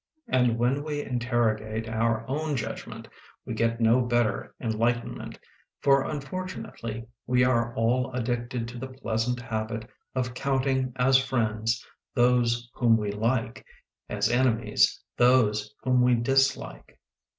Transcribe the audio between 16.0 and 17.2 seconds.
we dislike.